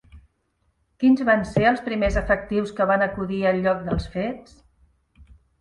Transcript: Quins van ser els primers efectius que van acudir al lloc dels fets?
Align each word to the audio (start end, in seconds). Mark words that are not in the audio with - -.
Quins 1.03 1.19
van 1.29 1.43
ser 1.49 1.67
els 1.73 1.83
primers 1.91 2.17
efectius 2.23 2.73
que 2.79 2.89
van 2.95 3.07
acudir 3.09 3.43
al 3.51 3.63
lloc 3.67 3.87
dels 3.91 4.11
fets? 4.17 4.61